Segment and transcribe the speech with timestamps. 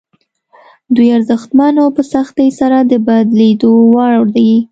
[0.95, 4.51] دوی ارزښتمن او په سختۍ سره د بدلېدو وړ دي.